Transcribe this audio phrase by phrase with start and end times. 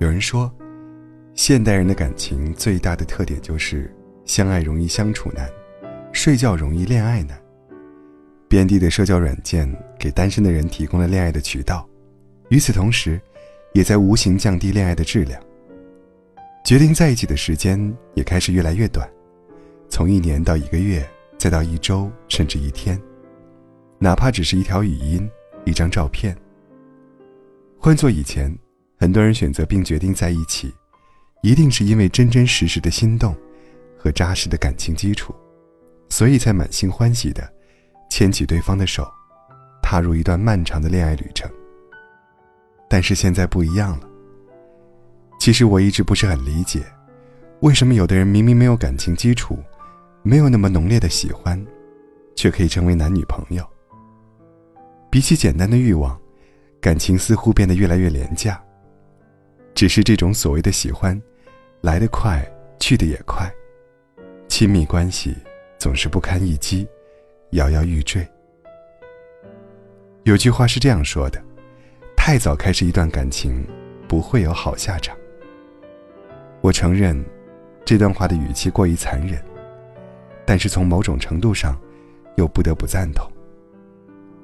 [0.00, 0.50] 有人说，
[1.34, 3.94] 现代人的感情最大的特点就是
[4.24, 5.46] 相爱容易相处难，
[6.10, 7.38] 睡觉容易恋爱难。
[8.48, 11.86] 遍地的社交软件给单身的人提供了恋爱的渠道，
[12.48, 13.20] 与此同时，
[13.74, 15.38] 也在无形降低恋爱的质量。
[16.64, 19.06] 决定在一起的时间也开始越来越短，
[19.90, 21.06] 从一年到一个月，
[21.36, 22.98] 再到一周，甚至一天，
[23.98, 25.30] 哪怕只是一条语音、
[25.66, 26.34] 一张照片。
[27.78, 28.50] 换做以前，
[29.00, 30.70] 很多人选择并决定在一起，
[31.42, 33.34] 一定是因为真真实实的心动
[33.96, 35.34] 和扎实的感情基础，
[36.10, 37.50] 所以才满心欢喜的。
[38.10, 39.10] 牵起对方的手，
[39.82, 41.50] 踏入一段漫长的恋爱旅程。
[42.90, 44.06] 但是现在不一样了。
[45.38, 46.84] 其实我一直不是很理解，
[47.60, 49.58] 为什么有的人明明没有感情基础，
[50.22, 51.64] 没有那么浓烈的喜欢，
[52.36, 53.66] 却可以成为男女朋友。
[55.08, 56.20] 比起简单的欲望，
[56.82, 58.62] 感情似乎变得越来越廉价。
[59.80, 61.18] 只是这种所谓的喜欢，
[61.80, 62.46] 来得快，
[62.78, 63.50] 去得也快。
[64.46, 65.34] 亲密关系
[65.78, 66.86] 总是不堪一击。
[67.52, 68.28] 摇摇欲坠。
[70.24, 71.42] 有句话是这样说的
[72.14, 73.66] ：“太早开始一段感情，
[74.06, 75.16] 不会有好下场。”
[76.60, 77.24] 我承认，
[77.82, 79.42] 这段话的语气过于残忍，
[80.44, 81.74] 但是从某种程度上，
[82.36, 83.26] 又不得不赞同。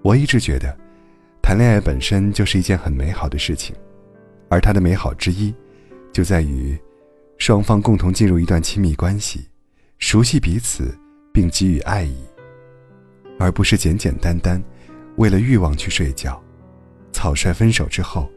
[0.00, 0.78] 我一直觉得，
[1.42, 3.74] 谈恋爱本身就是一件很美好的事情，
[4.48, 5.54] 而它的美好之一，
[6.12, 6.78] 就在于
[7.38, 9.48] 双方共同进入一段亲密关系，
[9.98, 10.96] 熟悉彼此，
[11.32, 12.16] 并给予爱意。
[13.38, 14.62] 而不是简简单单
[15.16, 16.40] 为了欲望去睡觉，
[17.12, 18.30] 草率分手之后，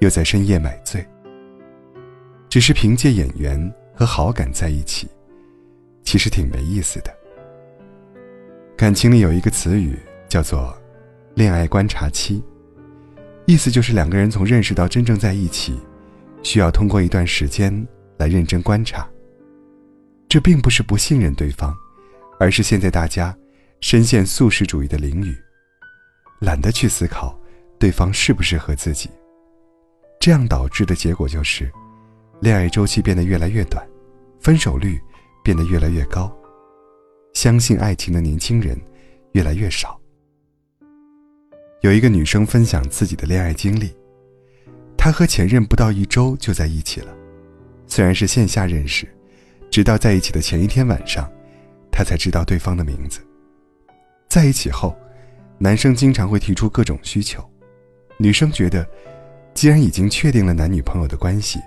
[0.00, 1.06] 又在深夜买醉。
[2.48, 5.08] 只是凭借眼缘和好感在一起，
[6.02, 7.16] 其实挺没意思的。
[8.76, 9.96] 感情里有一个词语
[10.28, 10.76] 叫做
[11.34, 12.42] “恋爱观察期”，
[13.52, 15.78] 意思就是两个人从认识到真正在一起，
[16.42, 17.86] 需要通过一段时间
[18.16, 19.06] 来认真观察。
[20.26, 21.76] 这并不是不信任对方，
[22.40, 23.36] 而是现在大家。
[23.82, 25.36] 深陷素食主义的囹圄，
[26.40, 27.38] 懒得去思考
[27.80, 29.10] 对方适不适合自己，
[30.20, 31.70] 这样导致的结果就是，
[32.40, 33.84] 恋爱周期变得越来越短，
[34.40, 34.98] 分手率
[35.42, 36.32] 变得越来越高，
[37.34, 38.80] 相信爱情的年轻人
[39.32, 40.00] 越来越少。
[41.82, 43.92] 有一个女生分享自己的恋爱经历，
[44.96, 47.12] 她和前任不到一周就在一起了，
[47.88, 49.04] 虽然是线下认识，
[49.68, 51.28] 直到在一起的前一天晚上，
[51.90, 53.20] 她才知道对方的名字。
[54.28, 54.96] 在一起后，
[55.58, 57.44] 男生经常会提出各种需求，
[58.16, 58.88] 女生觉得，
[59.52, 61.58] 既然已经确定了男女朋友的关系，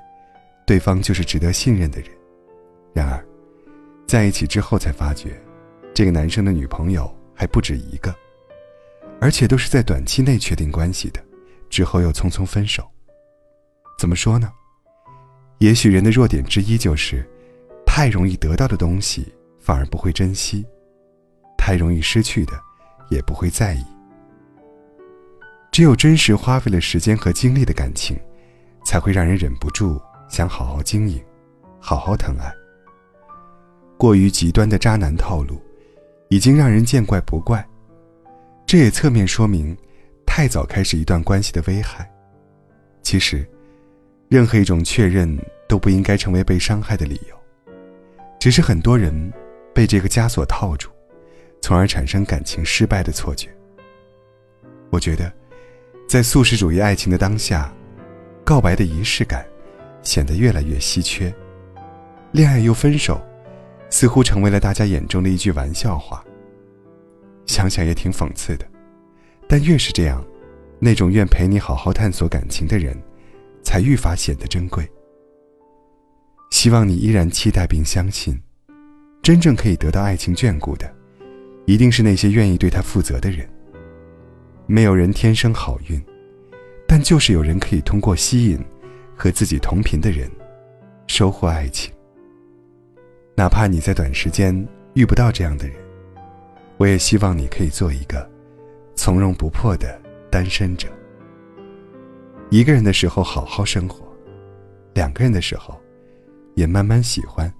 [0.66, 2.09] 对方就是值得信任的人。
[2.94, 3.22] 然而，
[4.08, 5.38] 在一起之后才发觉，
[5.94, 8.16] 这个男生的女朋友还不止一个，
[9.20, 11.24] 而且都是在短期内确定关系的，
[11.70, 12.84] 之后又匆匆分手。
[13.98, 14.52] 怎么说呢？
[15.59, 17.28] 也许人的弱点之一就是，
[17.86, 20.66] 太容易得到的东西反而不会珍惜。
[21.58, 22.53] 太容易失去的，
[23.09, 23.84] 也不会在意。
[25.72, 28.18] 只有真实花费了时间和精力的感情，
[28.86, 30.00] 才会让人忍不住
[30.30, 31.24] 想好好经营，
[31.80, 32.53] 好好疼爱。
[33.97, 35.59] 过于极端的渣男套路，
[36.30, 37.66] 已经让人见怪不怪。
[38.66, 39.78] 这也侧面说明，
[40.26, 42.09] 太早开始一段关系的危害。
[43.02, 43.48] 其实，
[44.28, 45.38] 任何一种确认
[45.68, 47.36] 都不应该成为被伤害的理由。
[48.40, 49.34] 只是很多人
[49.74, 50.90] 被这个枷锁套住。
[51.62, 53.50] 从而产生感情失败的错觉。
[54.92, 55.34] 我觉得，
[56.08, 57.74] 在素食主义爱情的当下，
[58.44, 59.44] 告白的仪式感
[60.03, 61.34] 显得越来越稀缺，
[62.32, 63.20] 恋爱又分手，
[63.90, 66.24] 似乎成为了大家眼中的一句玩笑话。
[67.46, 68.66] 想想也挺讽刺的，
[69.48, 70.26] 但越是这样，
[70.80, 72.96] 那种愿陪你好好探索感情的人，
[73.64, 74.88] 才愈发显得珍贵。
[76.52, 78.40] 希望你依然期待并相信，
[79.22, 80.92] 真正可以得到爱情眷顾的。
[81.66, 83.50] 一定是那些愿意对他负责的人。
[84.68, 86.00] 没有人天生好运，
[86.88, 88.64] 但就是有人可以通过吸引
[89.16, 90.30] 和自己同频的人，
[91.08, 91.91] 收获爱情。
[93.36, 94.56] 哪怕你在短时间
[94.94, 95.76] 遇不到这样的人，
[96.78, 98.30] 我也希望你可以做一个
[98.96, 100.00] 从容不迫的
[100.30, 100.88] 单身者。
[102.50, 104.06] 一个人的时候好好生活，
[104.94, 105.80] 两个人的时候，
[106.54, 107.52] 也慢慢喜欢，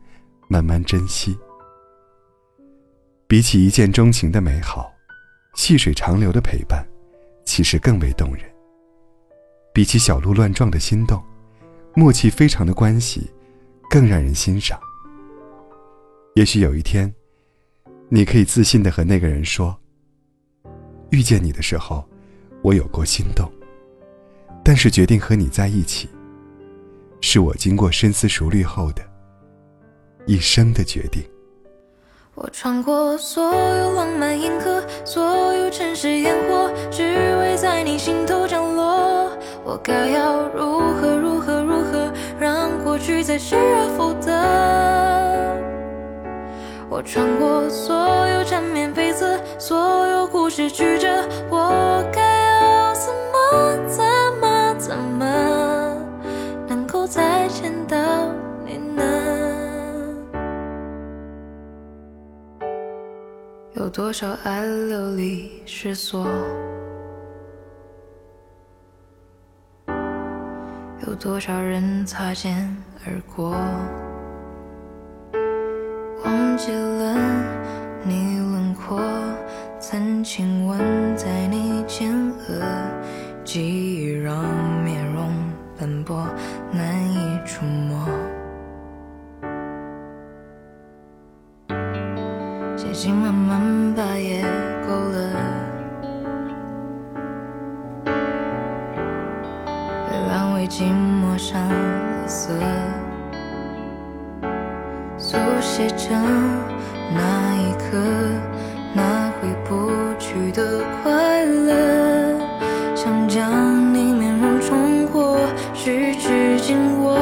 [0.48, 1.38] 慢慢珍惜。
[3.28, 4.94] 比起一见钟情的美好，
[5.56, 6.86] 细水长流的陪伴，
[7.46, 8.44] 其实更为动人。
[9.74, 11.22] 比起小鹿乱撞的心动，
[11.96, 13.30] 默契非常的关系，
[13.90, 14.80] 更让人欣赏。
[16.36, 17.12] 也许有一天，
[18.08, 19.76] 你可以自信的和那个人说
[21.10, 22.08] ：“遇见你的时候，
[22.62, 23.52] 我有过心动，
[24.64, 26.08] 但是决定和你在一起，
[27.20, 29.02] 是我经过深思熟虑后的
[30.28, 31.24] 一生的决定。
[32.36, 37.02] 我穿过所有浪漫银河，所有城市烟火，只
[37.38, 39.32] 为在你心头降落。
[39.64, 45.75] 我该要如何如何如何，让过去再失而复得？
[46.90, 51.08] 我穿过所有缠绵悱恻，所有故事曲折，
[51.50, 54.04] 我该要怎么怎
[54.40, 55.26] 么怎么，
[56.68, 57.98] 能够再见到
[58.66, 59.04] 你呢？
[63.74, 66.28] 有多少爱流离失所？
[71.08, 73.56] 有多少人擦肩而过？
[76.56, 77.14] 忘记了
[78.06, 78.98] 你轮廓，
[79.78, 80.80] 曾亲吻
[81.14, 82.64] 在你肩额，
[83.44, 84.42] 记忆让
[84.82, 85.34] 面容
[85.78, 86.26] 斑驳，
[86.72, 88.08] 难以触摸。
[92.78, 94.42] 写信慢慢把夜
[94.88, 95.30] 勾勒。
[100.68, 102.52] 寂寞上了色，
[105.36, 106.16] 速写着
[107.14, 107.98] 那一刻
[108.94, 112.40] 那回不去的快乐，
[112.96, 115.38] 想将你面容重获，
[115.74, 117.18] 十指紧握。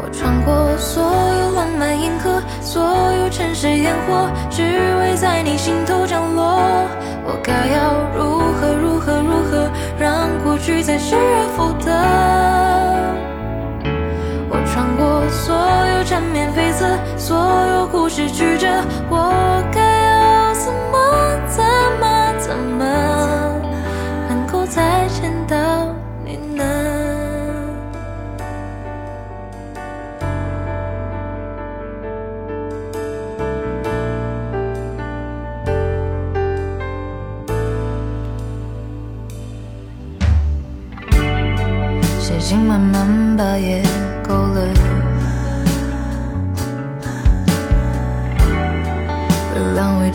[0.00, 2.82] 我穿过所有浪漫银河，所
[3.20, 6.62] 有城市烟火，只为在你心头降落。
[7.26, 9.70] 我该要如何如何如何？
[9.98, 11.97] 让过去再失而复得。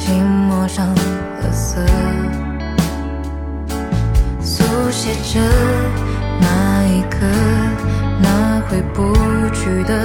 [0.06, 1.80] 寂寞上了色，
[4.42, 4.62] 速
[4.92, 5.40] 写着
[6.42, 7.26] 那一刻
[8.22, 9.14] 那回不
[9.54, 10.04] 去的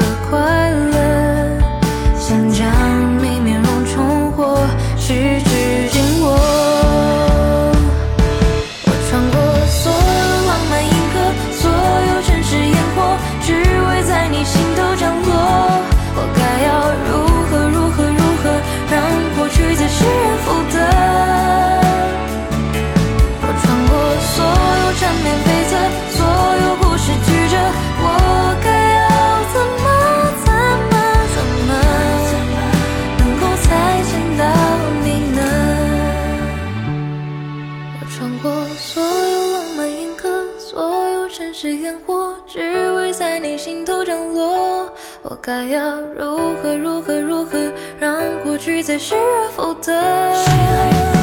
[43.38, 44.90] 你心头降落。
[45.22, 51.17] 我该要如何如何如何，让过去再失而复得？